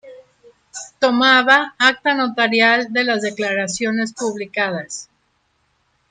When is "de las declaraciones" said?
2.91-4.13